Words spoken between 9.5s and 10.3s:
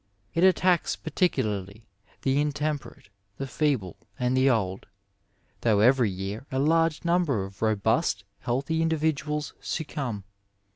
succumb.